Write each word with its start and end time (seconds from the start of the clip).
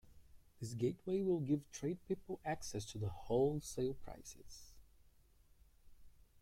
This 0.59 0.73
gateway 0.73 1.21
will 1.21 1.41
give 1.41 1.69
trade 1.71 2.03
people 2.07 2.39
access 2.43 2.85
to 2.85 3.07
wholesale 3.07 3.93
prices. 3.93 4.71